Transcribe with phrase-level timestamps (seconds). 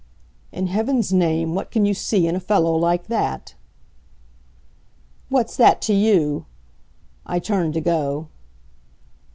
[0.51, 3.53] "In heaven's name, what can you see in a fellow like that?"
[5.29, 6.47] "What's that to you?"
[7.23, 8.29] I turned to go.